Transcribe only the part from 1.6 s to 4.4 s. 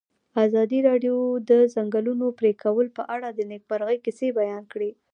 ځنګلونو پرېکول په اړه د نېکمرغۍ کیسې